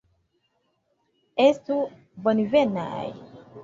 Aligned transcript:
Estu 1.47 1.79
bonvenaj! 2.27 3.09